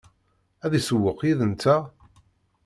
Ad 0.65 0.71
isewweq 0.79 1.19
yid-nteɣ? 1.27 1.81